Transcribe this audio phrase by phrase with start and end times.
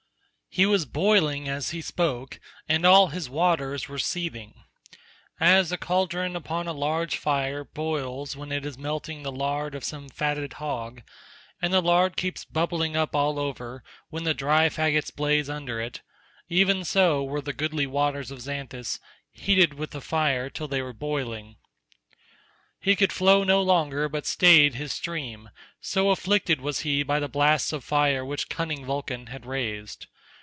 [0.53, 4.65] He was boiling as he spoke, and all his waters were seething.
[5.39, 9.85] As a cauldron upon a large fire boils when it is melting the lard of
[9.85, 11.03] some fatted hog,
[11.61, 16.83] and the lard keeps bubbling up all over when the dry faggots blaze under it—even
[16.83, 18.99] so were the goodly waters of Xanthus
[19.31, 21.55] heated with the fire till they were boiling.
[22.81, 25.49] He could flow no longer but stayed his stream,
[25.79, 30.07] so afflicted was he by the blasts of fire which cunning Vulcan had raised.